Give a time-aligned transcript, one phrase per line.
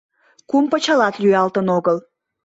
[0.49, 1.97] Кум пычалат лӱялтын огыл.